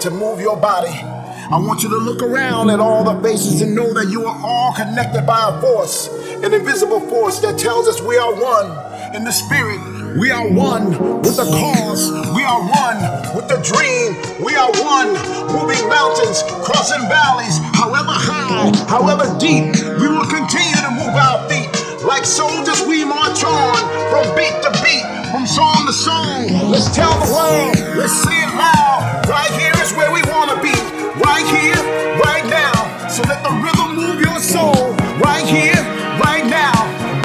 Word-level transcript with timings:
to 0.00 0.10
move 0.10 0.40
your 0.40 0.56
body. 0.56 0.96
I 1.52 1.58
want 1.58 1.82
you 1.82 1.90
to 1.90 1.96
look 1.96 2.22
around 2.22 2.70
at 2.70 2.80
all 2.80 3.04
the 3.04 3.20
faces 3.22 3.60
and 3.60 3.74
know 3.74 3.92
that 3.92 4.08
you 4.08 4.24
are 4.24 4.40
all 4.42 4.72
connected 4.72 5.26
by 5.26 5.50
a 5.50 5.60
force, 5.60 6.08
an 6.42 6.54
invisible 6.54 7.00
force 7.00 7.40
that 7.40 7.58
tells 7.58 7.88
us 7.88 8.00
we 8.00 8.16
are 8.16 8.32
one 8.32 8.70
in 9.14 9.24
the 9.24 9.32
spirit. 9.32 9.80
We 10.16 10.30
are 10.30 10.48
one 10.48 10.90
with 11.20 11.36
the 11.36 11.44
cause. 11.44 12.10
We 12.34 12.42
are 12.42 12.62
one 12.62 12.98
with 13.36 13.46
the 13.50 13.60
dream. 13.60 14.16
We 14.42 14.56
are 14.56 14.70
one 14.80 15.12
moving 15.52 15.82
mountains, 15.90 16.42
crossing 16.64 17.02
valleys, 17.10 17.58
however 17.74 18.14
high, 18.14 18.72
however 18.88 19.26
deep. 19.38 19.74
We 20.00 20.08
will 20.08 20.26
continue 20.26 20.80
to 20.82 20.92
move 20.96 21.14
our 21.14 21.44
feet. 21.50 21.68
Like 22.06 22.24
soldiers, 22.24 22.80
we 22.86 23.04
march 23.04 23.44
on 23.44 23.76
from 24.08 24.24
beat 24.34 24.56
to 24.64 24.70
beat, 24.82 25.04
from 25.30 25.46
song 25.46 25.84
to 25.86 25.92
song. 25.92 26.48
Let's 26.70 26.88
tell 26.94 27.12
the 27.20 27.28
world, 27.30 27.76
let's 28.00 28.22
say 28.24 28.32
it 28.32 28.50
here 29.60 29.76
is 29.84 29.92
where 29.92 30.10
we 30.10 30.22
wanna 30.32 30.56
be. 30.62 30.72
Right 31.20 31.46
here, 31.52 31.76
right 32.24 32.46
now. 32.48 32.72
So 33.08 33.22
let 33.28 33.42
the 33.44 33.52
rhythm 33.60 33.94
move 33.94 34.20
your 34.20 34.40
soul. 34.40 34.96
Right 35.20 35.44
here, 35.44 35.82
right 36.16 36.46
now. 36.46 36.72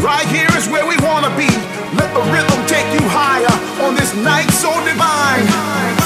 Right 0.04 0.28
here 0.28 0.52
is 0.58 0.68
where 0.68 0.86
we 0.86 0.98
wanna 0.98 1.32
be. 1.38 1.48
Let 1.96 2.12
the 2.14 2.24
rhythm 2.34 2.60
take 2.68 2.88
you 2.92 3.08
higher 3.08 3.56
on 3.88 3.96
this 3.96 4.14
night 4.16 4.50
so 4.52 4.72
divine. 4.84 6.05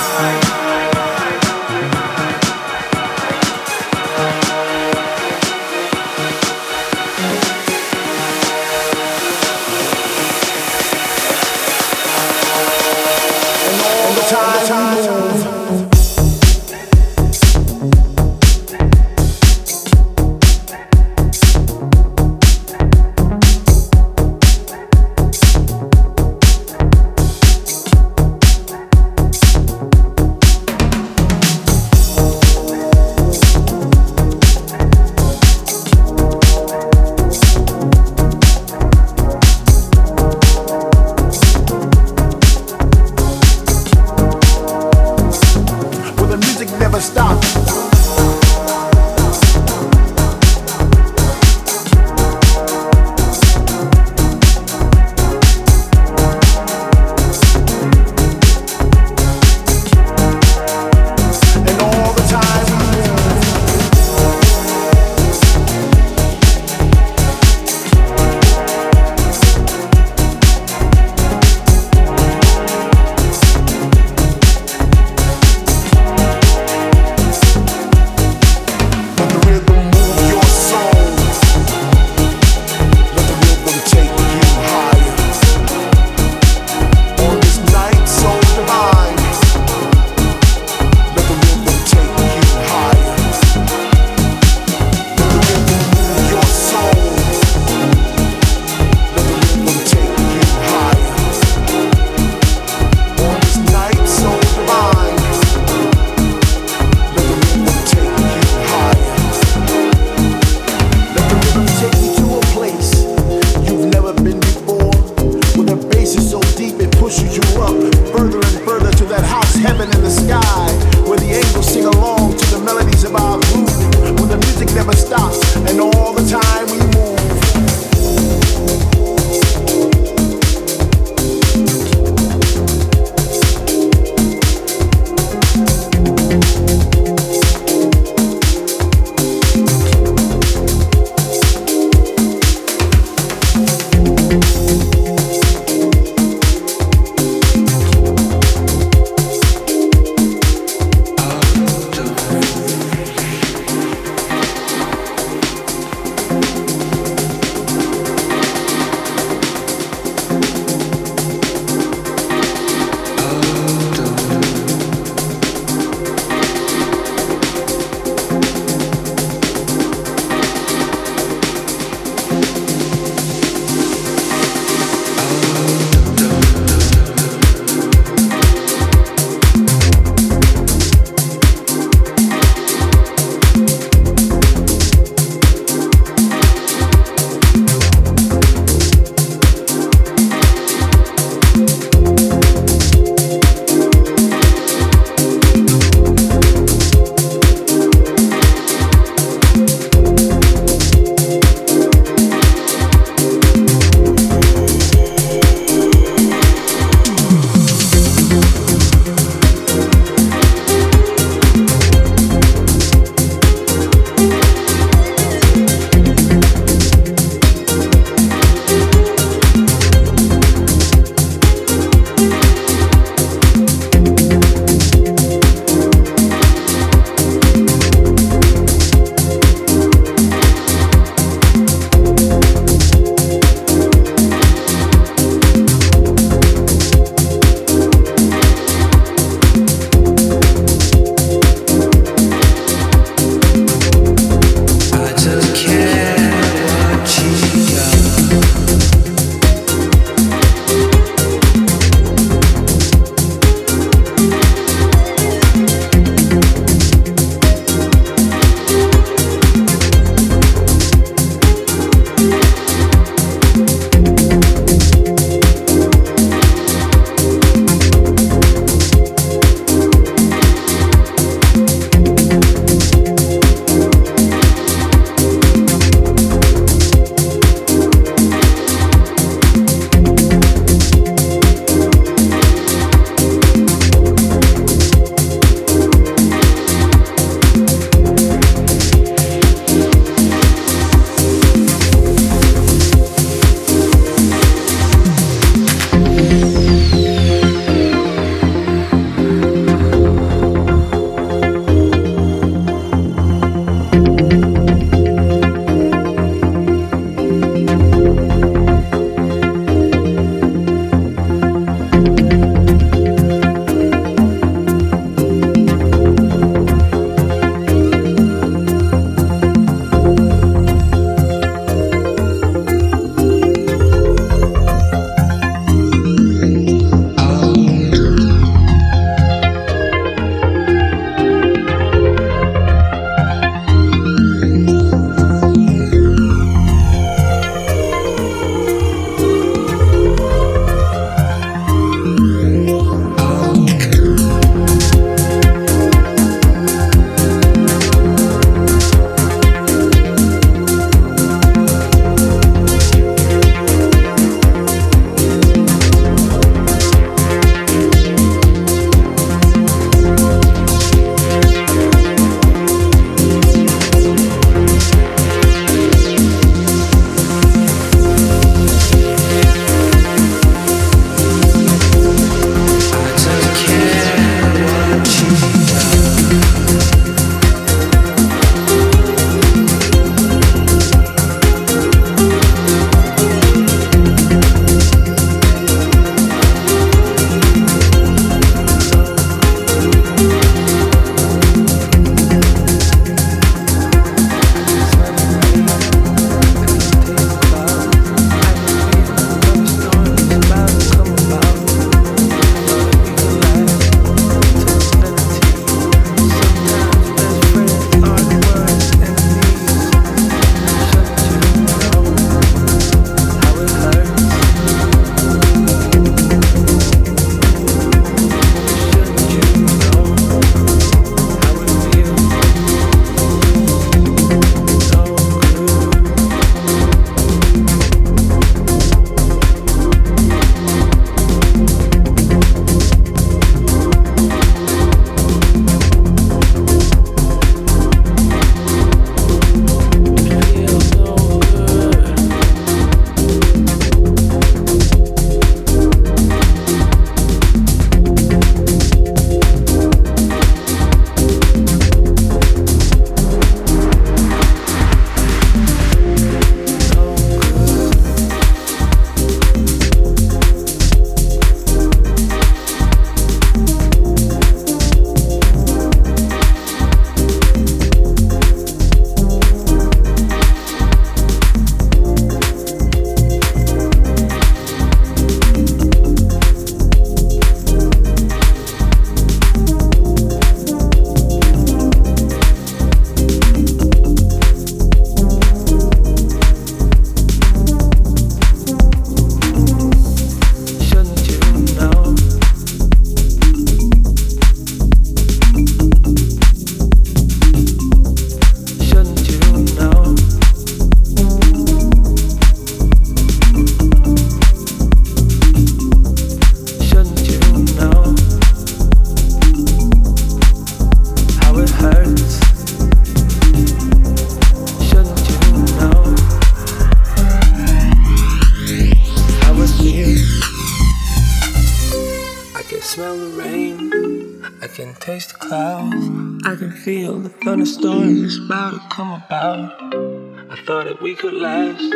We 531.09 531.15
could 531.15 531.33
last 531.33 531.91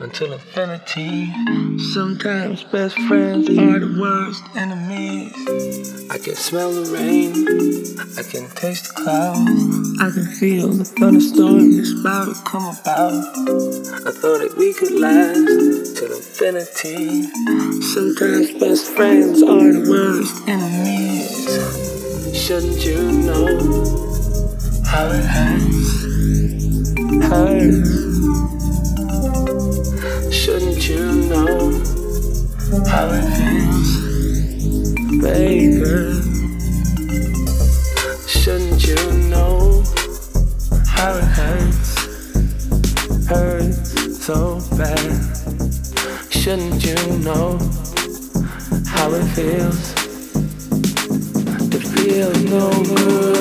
until 0.00 0.32
infinity. 0.32 1.30
Sometimes 1.92 2.64
best 2.64 2.98
friends 3.00 3.46
are 3.50 3.78
the 3.78 3.94
worst 4.00 4.42
enemies. 4.56 6.10
I 6.10 6.16
can 6.16 6.34
smell 6.34 6.72
the 6.72 6.90
rain, 6.96 7.32
I 8.16 8.22
can 8.22 8.48
taste 8.56 8.88
the 8.88 8.94
clouds. 9.02 10.00
I 10.00 10.10
can 10.12 10.24
feel 10.40 10.68
the 10.68 10.86
thunderstorm 10.86 11.78
is 11.78 11.92
about 12.00 12.34
to 12.34 12.42
come 12.44 12.74
about. 12.80 13.12
I 14.08 14.12
thought 14.18 14.40
that 14.40 14.54
we 14.56 14.72
could 14.72 14.92
last 14.92 15.98
till 15.98 16.16
infinity. 16.16 17.24
Sometimes 17.92 18.50
best 18.54 18.86
friends 18.96 19.42
are 19.42 19.72
the 19.76 19.84
worst 19.90 20.48
enemies. 20.48 21.52
Shouldn't 22.34 22.82
you 22.82 23.12
know 23.28 23.60
how 24.86 25.10
it 25.10 25.24
hurts? 25.36 25.84
hurts. 27.28 28.53
How 32.94 33.08
it 33.10 33.26
feels, 33.36 33.90
baby? 35.20 35.82
Shouldn't 38.28 38.86
you 38.86 39.00
know 39.30 39.82
how 40.86 41.16
it 41.16 41.28
hurts, 41.38 41.90
hurts 43.26 44.24
so 44.24 44.60
bad? 44.78 45.12
Shouldn't 46.30 46.84
you 46.86 46.94
know 47.18 47.58
how 48.86 49.12
it 49.12 49.26
feels 49.34 49.92
to 51.70 51.78
feel 51.80 52.32
no 52.48 52.70
good? 52.94 53.33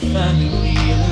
family. 0.00 1.03